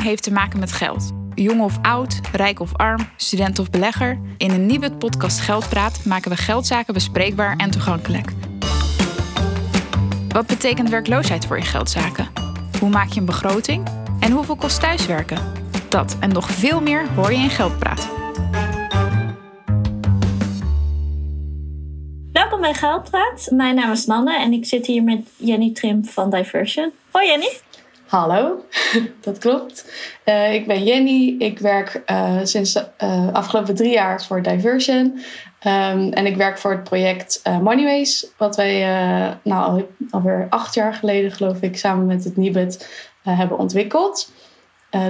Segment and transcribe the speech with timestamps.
[0.00, 1.12] Heeft te maken met geld.
[1.34, 4.20] Jong of oud, rijk of arm, student of belegger.
[4.36, 8.32] In een nieuwe podcast Geldpraat maken we geldzaken bespreekbaar en toegankelijk.
[10.28, 12.28] Wat betekent werkloosheid voor je geldzaken?
[12.80, 13.88] Hoe maak je een begroting?
[14.20, 15.38] En hoeveel kost thuiswerken?
[15.88, 18.08] Dat en nog veel meer hoor je in Geldpraat.
[22.32, 23.48] Welkom bij Geldpraat.
[23.50, 26.92] Mijn naam is Nanne en ik zit hier met Jenny Trimp van Diversion.
[27.10, 27.50] Hoi Jenny.
[28.12, 28.64] Hallo,
[29.20, 29.92] dat klopt.
[30.24, 31.34] Uh, ik ben Jenny.
[31.38, 35.00] Ik werk uh, sinds de uh, afgelopen drie jaar voor Diversion.
[35.66, 38.80] Um, en ik werk voor het project Moneyways, wat wij
[39.42, 42.88] nou, al, alweer acht jaar geleden, geloof ik, samen met het Nibud
[43.22, 44.32] hebben ontwikkeld.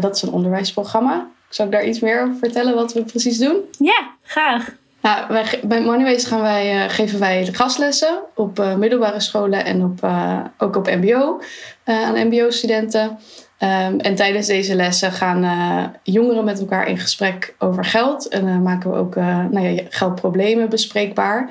[0.01, 1.29] dat is een onderwijsprogramma.
[1.49, 3.61] Zal ik daar iets meer over vertellen wat we precies doen?
[3.79, 4.81] Ja, graag.
[5.03, 9.85] Nou, wij, bij Moneyways gaan wij, uh, geven wij gastlessen op uh, middelbare scholen en
[9.85, 11.41] op, uh, ook op MBO
[11.85, 13.19] aan MBO-studenten.
[13.59, 18.29] Um, en tijdens deze lessen gaan jongeren met elkaar in gesprek over geld.
[18.29, 21.51] En dan maken we ook nou ja, geldproblemen bespreekbaar.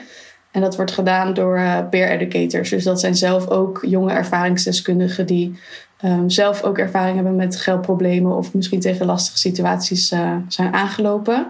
[0.52, 2.70] En dat wordt gedaan door peer educators.
[2.70, 5.60] Dus dat zijn zelf ook jonge ervaringsdeskundigen die
[6.06, 10.08] um, zelf ook ervaring hebben met geldproblemen of misschien tegen lastige situaties
[10.48, 11.48] zijn aangelopen.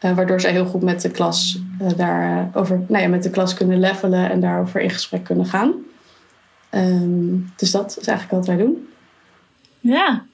[0.00, 3.54] Uh, waardoor zij heel goed met de klas uh, daarover, nou ja, met de klas
[3.54, 5.72] kunnen levelen en daarover in gesprek kunnen gaan.
[6.70, 8.88] Um, dus dat is eigenlijk wat wij doen.
[9.80, 10.24] Ja,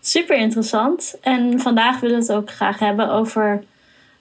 [0.00, 1.16] super interessant.
[1.20, 3.64] En vandaag willen we het ook graag hebben over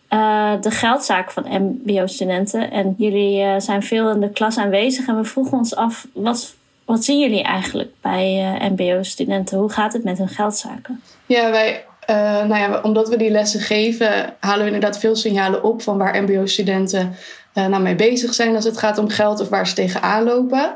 [0.09, 2.71] uh, de geldzaak van MBO-studenten.
[2.71, 7.03] En jullie zijn veel in de klas aanwezig en we vroegen ons af, wat, wat
[7.03, 9.57] zien jullie eigenlijk bij MBO-studenten?
[9.57, 11.01] Hoe gaat het met hun geldzaken?
[11.25, 15.63] Ja, wij uh, nou ja, omdat we die lessen geven, halen we inderdaad veel signalen
[15.63, 17.15] op van waar MBO-studenten
[17.53, 20.75] uh, nou mee bezig zijn als het gaat om geld of waar ze tegenaan lopen.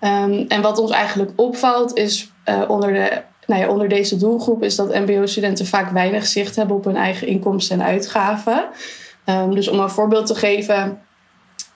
[0.00, 4.62] Um, en wat ons eigenlijk opvalt is uh, onder, de, nou ja, onder deze doelgroep
[4.62, 8.64] is dat MBO-studenten vaak weinig zicht hebben op hun eigen inkomsten en uitgaven.
[9.26, 11.00] Um, dus om een voorbeeld te geven,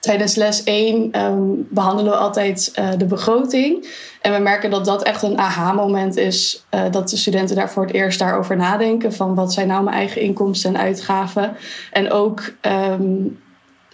[0.05, 3.87] tijdens les 1 um, behandelen we altijd uh, de begroting.
[4.21, 6.65] En we merken dat dat echt een aha-moment is.
[6.75, 9.13] Uh, dat de studenten daar voor het eerst daarover nadenken.
[9.13, 11.55] Van wat zijn nou mijn eigen inkomsten en uitgaven.
[11.91, 13.39] En ook um,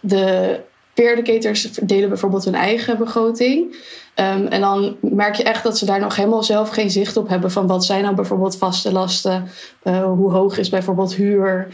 [0.01, 0.59] de
[0.93, 3.75] peer educators delen bijvoorbeeld hun eigen begroting.
[4.15, 7.27] Um, en dan merk je echt dat ze daar nog helemaal zelf geen zicht op
[7.27, 7.51] hebben.
[7.51, 9.47] Van wat zijn nou bijvoorbeeld vaste lasten.
[9.83, 11.67] Uh, hoe hoog is bijvoorbeeld huur.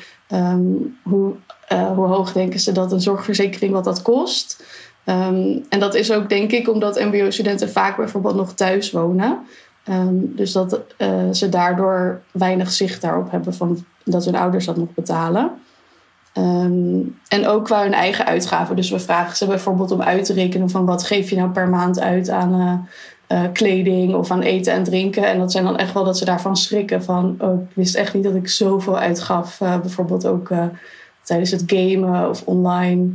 [1.03, 1.35] hoe
[1.73, 4.63] uh, hoe hoog denken ze dat een zorgverzekering wat dat kost?
[5.09, 9.39] Um, en dat is ook denk ik omdat MBO-studenten vaak bijvoorbeeld nog thuis wonen.
[9.89, 14.77] Um, dus dat uh, ze daardoor weinig zicht daarop hebben van dat hun ouders dat
[14.77, 15.51] nog betalen.
[16.33, 18.75] Um, en ook qua hun eigen uitgaven.
[18.75, 21.69] Dus we vragen ze bijvoorbeeld om uit te rekenen van wat geef je nou per
[21.69, 22.87] maand uit aan
[23.27, 25.23] uh, kleding of aan eten en drinken.
[25.23, 28.13] En dat zijn dan echt wel dat ze daarvan schrikken van oh, ik wist echt
[28.13, 29.57] niet dat ik zoveel uitgaf.
[29.59, 30.49] bijvoorbeeld ook
[31.27, 33.09] tijdens het gamen of online.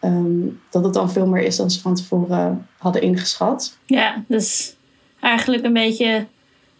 [0.00, 3.76] Um, dat het dan veel meer is dan ze van tevoren hadden ingeschat.
[3.86, 4.76] Ja, dus
[5.20, 6.26] eigenlijk een beetje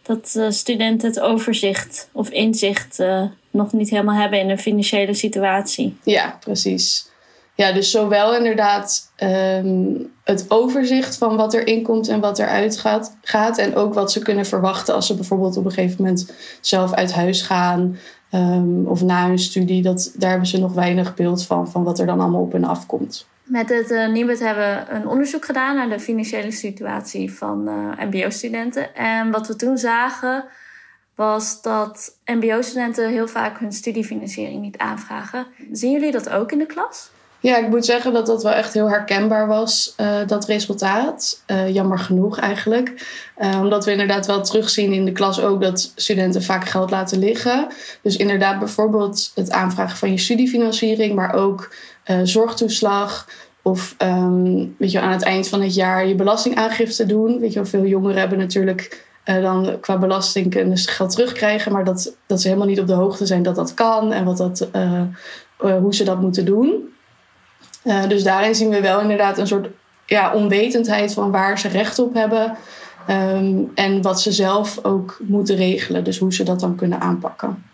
[0.03, 5.15] dat uh, studenten het overzicht of inzicht uh, nog niet helemaal hebben in een financiële
[5.15, 5.97] situatie.
[6.03, 7.09] Ja, precies.
[7.55, 13.17] Ja, dus zowel inderdaad um, het overzicht van wat er inkomt en wat er uitgaat.
[13.23, 16.93] Gaat, en ook wat ze kunnen verwachten als ze bijvoorbeeld op een gegeven moment zelf
[16.93, 17.99] uit huis gaan.
[18.35, 21.99] Um, of na hun studie, dat, daar hebben ze nog weinig beeld van, van wat
[21.99, 23.27] er dan allemaal op en afkomt.
[23.43, 28.95] Met het uh, hebben we een onderzoek gedaan naar de financiële situatie van uh, MBO-studenten.
[28.95, 30.45] En wat we toen zagen
[31.15, 35.47] was dat MBO-studenten heel vaak hun studiefinanciering niet aanvragen.
[35.73, 37.11] Zien jullie dat ook in de klas?
[37.41, 41.43] Ja, ik moet zeggen dat dat wel echt heel herkenbaar was, uh, dat resultaat.
[41.47, 43.07] Uh, jammer genoeg eigenlijk.
[43.39, 47.19] Uh, omdat we inderdaad wel terugzien in de klas ook dat studenten vaak geld laten
[47.19, 47.67] liggen.
[48.03, 51.75] Dus inderdaad bijvoorbeeld het aanvragen van je studiefinanciering, maar ook
[52.23, 53.29] zorgtoeslag.
[53.63, 57.39] Of um, weet je, aan het eind van het jaar je belastingaangifte doen.
[57.39, 62.41] Weet je, veel jongeren hebben natuurlijk dan qua belasting ze geld terugkrijgen, maar dat, dat
[62.41, 64.69] ze helemaal niet op de hoogte zijn dat dat kan en wat dat,
[65.57, 66.97] hoe ze dat moeten doen.
[67.85, 69.69] Uh, dus daarin zien we wel inderdaad een soort
[70.07, 72.57] ja, onwetendheid van waar ze recht op hebben.
[73.11, 76.05] Um, en wat ze zelf ook moeten regelen.
[76.05, 77.65] Dus hoe ze dat dan kunnen aanpakken.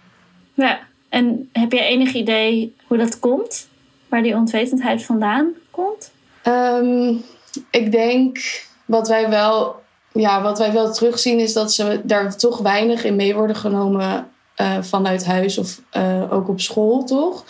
[0.54, 0.78] Ja,
[1.08, 3.68] en heb je enig idee hoe dat komt?
[4.08, 6.10] Waar die onwetendheid vandaan komt?
[6.46, 7.22] Um,
[7.70, 8.38] ik denk
[8.84, 13.16] wat wij wel, ja, wat wij wel terugzien is dat ze daar toch weinig in
[13.16, 17.44] mee worden genomen uh, vanuit huis of uh, ook op school, toch?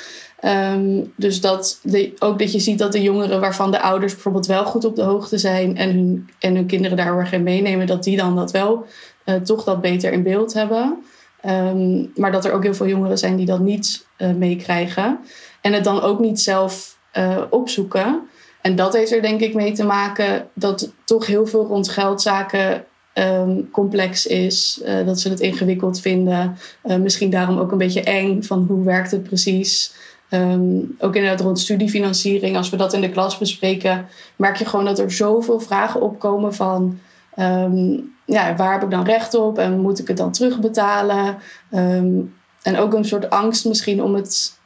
[0.47, 4.47] Um, dus dat de, ook dat je ziet dat de jongeren waarvan de ouders bijvoorbeeld
[4.47, 7.87] wel goed op de hoogte zijn en hun, en hun kinderen daar erg in meenemen,
[7.87, 8.87] dat die dan dat wel
[9.25, 11.05] uh, toch dat beter in beeld hebben.
[11.41, 15.19] Ehm, maar dat er ook heel veel jongeren zijn die dat niet uh, meekrijgen.
[15.61, 18.21] En het dan ook niet zelf uh, opzoeken.
[18.61, 22.85] En dat heeft er denk ik mee te maken dat toch heel veel rond geldzaken
[23.15, 24.83] um, complex is.
[25.05, 26.57] Dat ze het ingewikkeld vinden.
[26.83, 29.95] misschien daarom ook een beetje eng van hoe werkt het precies.
[30.35, 32.57] Um, ook inderdaad rond studiefinanciering.
[32.57, 36.55] Als we dat in de klas bespreken, merk je gewoon dat er zoveel vragen opkomen
[36.55, 36.99] van...
[37.39, 41.37] Um, ja, waar heb ik dan recht op en moet ik het dan terugbetalen?
[41.75, 44.59] Um, en ook een soort angst misschien om het,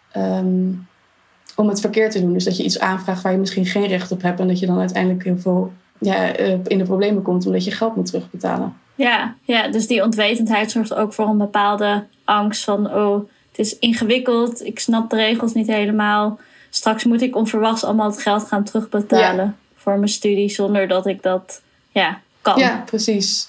[1.57, 2.33] om het verkeerd te doen.
[2.33, 4.67] Dus dat je iets aanvraagt waar je misschien geen recht op hebt en dat je
[4.67, 8.77] dan uiteindelijk heel veel ja, eh, in de problemen komt omdat je geld moet terugbetalen.
[8.95, 13.29] Ja, ja, dus die onwetendheid zorgt ook voor een bepaalde angst van, oh,
[13.59, 16.39] het is ingewikkeld, ik snap de regels niet helemaal.
[16.71, 21.23] Straks moet ik onverwachts allemaal het geld gaan terugbetalen voor mijn studie zonder dat ik
[21.23, 22.59] dat ja, kan.
[22.59, 23.49] Ja, precies.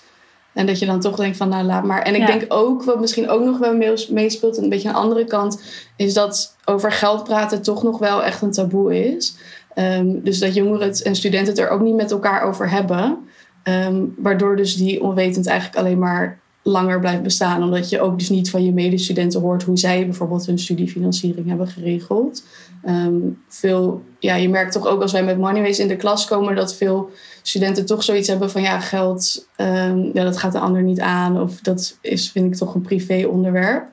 [0.54, 2.02] En dat je dan toch denkt van nou laat maar.
[2.02, 3.76] En ik denk ook, wat misschien ook nog wel
[4.10, 5.62] meespeelt, een beetje een andere kant,
[5.96, 9.36] is dat over geld praten toch nog wel echt een taboe is.
[9.76, 13.18] Um, dus dat jongeren en studenten het er ook niet met elkaar over hebben.
[13.64, 17.64] Um, waardoor dus die onwetend eigenlijk alleen maar langer blijft bestaan.
[17.64, 21.68] Omdat je ook dus niet van je medestudenten hoort hoe zij bijvoorbeeld hun studiefinanciering hebben
[21.68, 22.44] geregeld.
[22.86, 26.56] Um, veel, ja, je merkt toch ook als wij met Moneyways in de klas komen
[26.56, 27.10] dat veel
[27.42, 31.42] studenten toch zoiets hebben van ja, geld, um, ja, dat gaat de ander niet aan.
[31.42, 33.86] Of dat is, vind ik toch een privé onderwerp.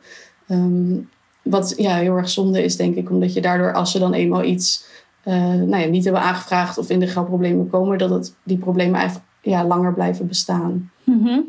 [0.48, 1.08] Um,
[1.42, 4.44] wat ja, heel erg zonde is, denk ik, omdat je daardoor, als ze dan eenmaal
[4.44, 4.84] iets
[5.24, 8.94] uh, nou ja, niet hebben aangevraagd of in de geldproblemen komen, dat het, die problemen
[8.94, 10.90] eigenlijk ja, langer blijven bestaan.
[11.04, 11.44] -hmm.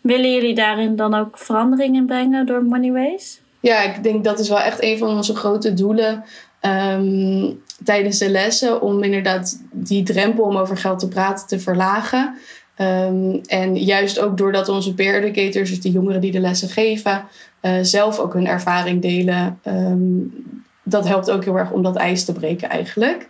[0.00, 3.40] Willen jullie daarin dan ook verandering in brengen door Moneyways?
[3.60, 6.24] Ja, ik denk dat is wel echt een van onze grote doelen.
[6.62, 12.34] Um, tijdens de lessen om inderdaad die drempel om over geld te praten te verlagen.
[12.80, 17.24] Um, en juist ook doordat onze peer educators, dus de jongeren die de lessen geven,
[17.62, 19.60] uh, zelf ook hun ervaring delen.
[19.64, 20.32] Um,
[20.82, 23.28] dat helpt ook heel erg om dat ijs te breken eigenlijk.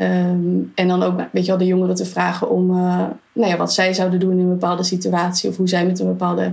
[0.00, 2.76] Um, en dan ook weet je wel, de jongeren te vragen om uh,
[3.32, 6.06] nou ja, wat zij zouden doen in een bepaalde situatie of hoe zij met een
[6.06, 6.52] bepaalde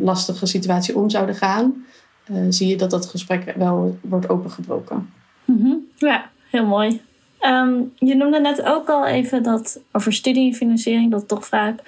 [0.00, 1.84] lastige situatie om zouden gaan.
[2.30, 5.10] Uh, zie je dat dat gesprek wel wordt opengebroken.
[5.44, 5.86] -hmm.
[5.96, 7.00] Ja, heel mooi.
[7.40, 11.82] Um, je noemde net ook al even dat over studiefinanciering dat toch vaak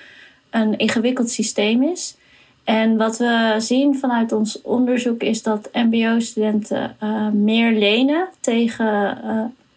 [0.50, 2.16] een ingewikkeld systeem is.
[2.64, 9.18] En wat we zien vanuit ons onderzoek is dat MBO-studenten uh, meer lenen tegen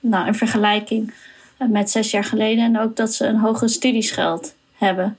[0.09, 1.13] nou, in vergelijking
[1.57, 2.63] met zes jaar geleden.
[2.63, 5.17] En ook dat ze een hoger studieschuld hebben.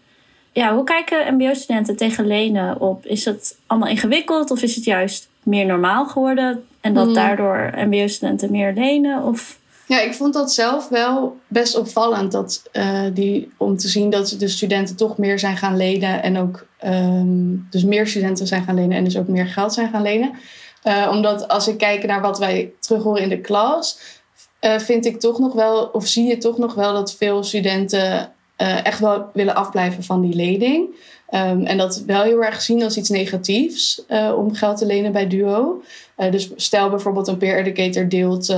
[0.53, 3.07] Ja, hoe kijken MBO-studenten tegen lenen op?
[3.07, 6.65] Is het allemaal ingewikkeld of is het juist meer normaal geworden?
[6.81, 7.15] En dat mm.
[7.15, 9.23] daardoor MBO-studenten meer lenen?
[9.23, 9.59] Of...
[9.87, 12.33] Ja, ik vond dat zelf wel best opvallend.
[12.33, 16.23] Dat, uh, die, om te zien dat de studenten toch meer zijn gaan lenen.
[16.23, 19.91] En ook um, dus meer studenten zijn gaan lenen en dus ook meer geld zijn
[19.91, 20.31] gaan lenen.
[20.85, 23.99] Uh, omdat als ik kijk naar wat wij terug horen in de klas,
[24.67, 28.31] uh, vind ik toch nog wel, of zie je toch nog wel dat veel studenten
[28.83, 30.89] echt wel willen afblijven van die lening.
[31.31, 35.13] Um, en dat wel heel erg zien als iets negatiefs uh, om geld te lenen
[35.13, 35.83] bij Duo.
[36.19, 38.57] Uh, dus stel bijvoorbeeld een peer educator deelt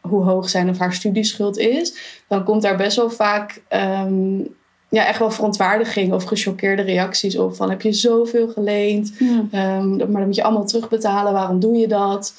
[0.00, 1.94] hoe hoog zijn of haar studieschuld is.
[2.28, 3.62] Dan komt daar best wel vaak
[4.04, 4.48] um,
[4.88, 7.56] ja, echt wel verontwaardiging of gechoqueerde reacties op.
[7.56, 9.78] Van heb je zoveel geleend, ja.
[9.78, 11.32] um, maar dan moet je allemaal terugbetalen.
[11.32, 12.34] Waarom doe je dat?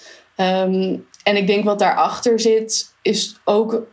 [1.31, 3.83] En ik denk wat daarachter zit is ook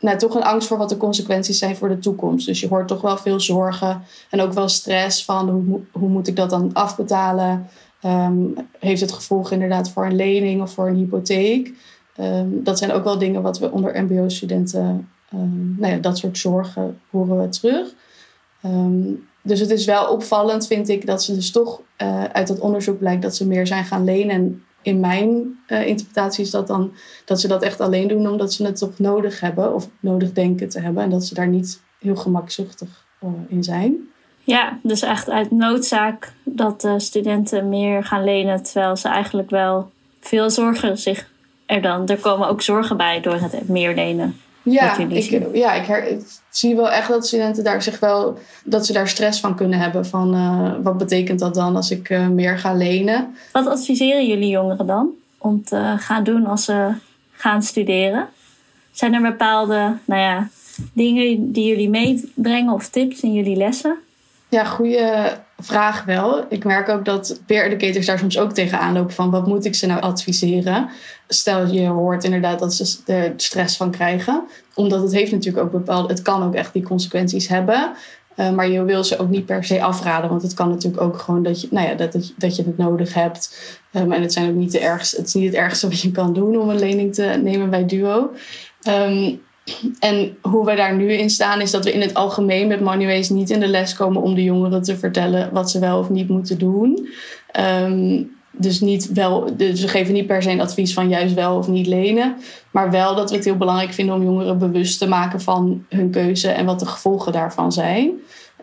[0.00, 2.46] nou, toch een angst voor wat de consequenties zijn voor de toekomst.
[2.46, 6.28] Dus je hoort toch wel veel zorgen en ook wel stress van hoe, hoe moet
[6.28, 7.66] ik dat dan afbetalen?
[8.04, 11.72] Um, heeft het gevolg inderdaad voor een lening of voor een hypotheek?
[12.20, 16.38] Um, dat zijn ook wel dingen wat we onder MBO-studenten, um, nou ja, dat soort
[16.38, 17.94] zorgen horen we terug.
[19.42, 22.98] dus het is wel opvallend, vind ik, dat ze dus toch uh, uit dat onderzoek
[22.98, 26.92] blijkt dat ze meer zijn gaan lenen in mijn uh, interpretatie is dat dan
[27.24, 30.68] dat ze dat echt alleen doen omdat ze het toch nodig hebben of nodig denken
[30.68, 33.96] te hebben en dat ze daar niet heel gemakzuchtig uh, in zijn.
[34.44, 39.90] Ja, dus echt uit noodzaak dat de studenten meer gaan lenen terwijl ze eigenlijk wel
[40.20, 41.30] veel zorgen zich
[41.66, 42.08] er dan.
[42.08, 44.36] Er komen ook zorgen bij door het meer lenen.
[44.70, 46.20] Ja, ik, ja ik, her, ik,
[46.50, 50.06] zie wel echt dat studenten daar zich wel dat ze daar stress van kunnen hebben.
[50.06, 53.34] Van uh, wat betekent dat dan als ik uh, meer ga lenen?
[53.52, 55.08] Wat adviseren jullie jongeren dan
[55.38, 56.92] om te gaan doen als ze
[57.32, 58.28] gaan studeren?
[58.90, 60.48] Zijn er bepaalde nou ja,
[60.92, 63.96] dingen die jullie meebrengen of tips in jullie lessen?
[64.48, 66.44] Ja, goede vraag wel.
[66.48, 69.74] Ik merk ook dat peer educators daar soms ook tegenaan lopen van wat moet ik
[69.74, 70.88] ze nou adviseren?
[71.28, 74.42] Stel je hoort inderdaad dat ze er stress van krijgen.
[74.74, 77.92] Omdat het heeft natuurlijk ook bepaalde, het kan ook echt die consequenties hebben.
[78.36, 81.18] Uh, maar je wil ze ook niet per se afraden, want het kan natuurlijk ook
[81.18, 83.58] gewoon dat je, nou ja, dat, dat, dat je het nodig hebt.
[83.92, 86.10] Um, en het, zijn ook niet de ergste, het is niet het ergste wat je
[86.10, 88.30] kan doen om een lening te nemen bij Duo.
[88.88, 89.40] Um,
[89.98, 93.28] en hoe we daar nu in staan, is dat we in het algemeen met Moneyways
[93.28, 96.28] niet in de les komen om de jongeren te vertellen wat ze wel of niet
[96.28, 97.08] moeten doen.
[97.82, 101.56] Um, dus, niet wel, dus we geven niet per se een advies van juist wel
[101.56, 102.36] of niet lenen.
[102.70, 106.10] Maar wel dat we het heel belangrijk vinden om jongeren bewust te maken van hun
[106.10, 108.10] keuze en wat de gevolgen daarvan zijn.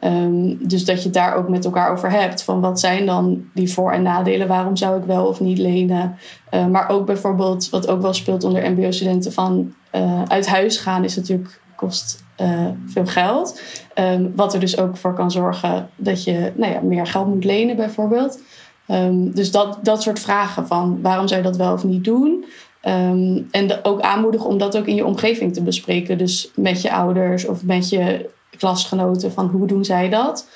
[0.04, 2.44] Um, dus dat je het daar ook met elkaar over hebt.
[2.44, 4.48] Van wat zijn dan die voor- en nadelen?
[4.48, 6.18] Waarom zou ik wel of niet lenen?
[6.54, 11.04] Uh, maar ook bijvoorbeeld, wat ook wel speelt onder MBO-studenten, van uh, uit huis gaan
[11.04, 13.62] is natuurlijk kost uh, veel geld.
[13.96, 17.44] Um, wat er dus ook voor kan zorgen dat je nou ja, meer geld moet
[17.44, 18.42] lenen, bijvoorbeeld.
[18.88, 22.46] Um, dus dat, dat soort vragen van waarom zou je dat wel of niet doen?
[22.86, 26.18] Um, en ook aanmoedigen om dat ook in je omgeving te bespreken.
[26.18, 30.48] Dus met je ouders of met je klasgenoten van hoe doen zij dat?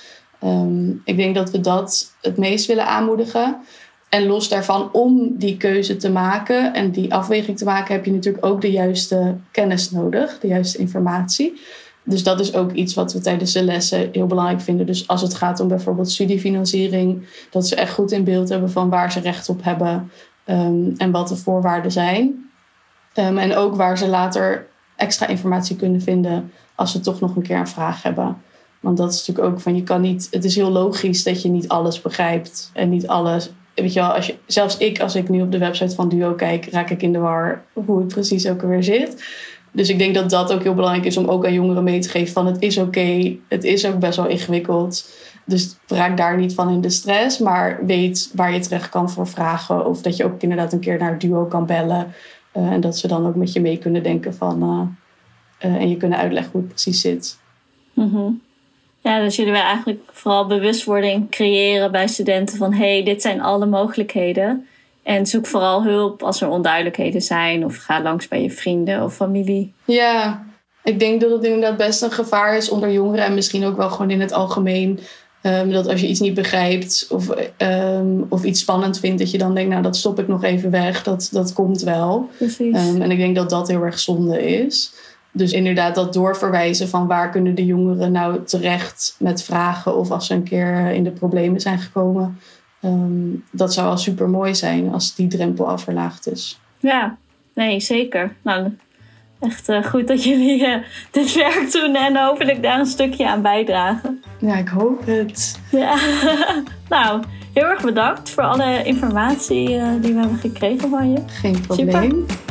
[1.03, 3.57] Ik denk dat we dat het meest willen aanmoedigen.
[4.09, 8.11] En los daarvan, om die keuze te maken en die afweging te maken, heb je
[8.11, 11.61] natuurlijk ook de juiste kennis nodig, de juiste informatie.
[12.03, 14.85] Dus dat is ook iets wat we tijdens de lessen heel belangrijk vinden.
[14.85, 18.89] Dus als het gaat om bijvoorbeeld studiefinanciering, dat ze echt goed in beeld hebben van
[18.89, 20.11] waar ze recht op hebben
[20.45, 22.49] um, en wat de voorwaarden zijn.
[23.15, 27.41] Um, en ook waar ze later extra informatie kunnen vinden als ze toch nog een
[27.41, 28.37] keer een vraag hebben.
[28.79, 30.27] Want dat is natuurlijk ook van je kan niet.
[30.31, 33.49] Het is heel logisch dat je niet alles begrijpt en niet alles.
[33.81, 36.67] Weet je als je, zelfs ik, als ik nu op de website van Duo kijk,
[36.71, 39.23] raak ik in de war hoe het precies ook alweer zit.
[39.71, 42.09] Dus ik denk dat dat ook heel belangrijk is om ook aan jongeren mee te
[42.09, 45.09] geven van het is oké, het is ook best wel ingewikkeld.
[45.45, 49.27] Dus raak daar niet van in de stress, maar weet waar je terecht kan voor
[49.27, 49.85] vragen.
[49.85, 52.13] Of dat je ook inderdaad een keer naar Duo kan bellen.
[52.57, 54.63] Uh, en dat ze dan ook met je mee kunnen denken van...
[54.63, 57.39] Uh, uh, en je kunnen uitleggen hoe het precies zit.
[57.93, 58.41] -hmm.
[59.07, 62.73] Ja, dus jullie willen eigenlijk vooral bewustwording creëren bij studenten van...
[62.73, 64.67] hé, hey, dit zijn alle mogelijkheden.
[65.03, 67.65] En zoek vooral hulp als er onduidelijkheden zijn.
[67.65, 69.73] Of ga langs bij je vrienden of familie.
[69.85, 70.45] Ja,
[70.83, 73.25] ik denk dat het inderdaad best een gevaar is onder jongeren.
[73.25, 74.99] En misschien ook wel gewoon in het algemeen.
[75.41, 79.37] Um, dat als je iets niet begrijpt of, um, of iets spannend vindt, dat je
[79.37, 82.29] dan denkt, nou dat stop ik nog even weg, dat, dat komt wel.
[82.37, 82.77] Precies.
[82.77, 84.93] Um, en ik denk dat dat heel erg zonde is.
[85.31, 90.27] Dus inderdaad dat doorverwijzen van waar kunnen de jongeren nou terecht met vragen of als
[90.27, 92.39] ze een keer in de problemen zijn gekomen.
[92.81, 96.59] Um, dat zou al super mooi zijn als die drempel al verlaagd is.
[96.79, 97.17] Ja,
[97.53, 98.35] nee, zeker.
[98.41, 98.77] Nou,
[99.39, 100.75] echt uh, goed dat jullie uh,
[101.11, 104.23] dit werk doen en hopelijk daar een stukje aan bijdragen.
[104.39, 105.59] Ja, ik hoop het.
[105.71, 105.97] Ja,
[106.89, 111.19] nou, heel erg bedankt voor alle informatie uh, die we hebben gekregen van je.
[111.27, 112.25] Geen probleem.
[112.27, 112.46] Super.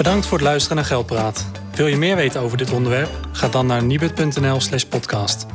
[0.00, 1.46] Bedankt voor het luisteren naar Geldpraat.
[1.74, 3.08] Wil je meer weten over dit onderwerp?
[3.32, 5.46] Ga dan naar nibud.nl slash podcast.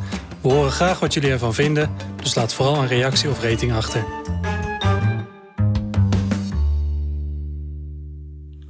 [0.42, 4.06] We horen graag wat jullie ervan vinden, dus laat vooral een reactie of rating achter.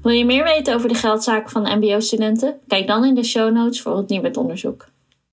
[0.01, 2.60] Wil je meer weten over de geldzaken van mbo-studenten?
[2.67, 4.88] Kijk dan in de show notes voor het Nibud onderzoek.